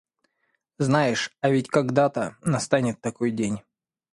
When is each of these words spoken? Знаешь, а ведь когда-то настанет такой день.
Знаешь, 0.79 1.29
а 1.41 1.51
ведь 1.51 1.69
когда-то 1.69 2.35
настанет 2.41 3.01
такой 3.01 3.29
день. 3.29 3.61